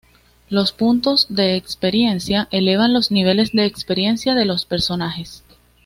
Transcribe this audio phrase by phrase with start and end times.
[0.49, 5.43] Los puntos de experiencia elevan los niveles de experiencia de los personajes.